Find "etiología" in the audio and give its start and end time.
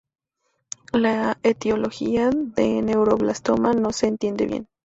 1.43-2.31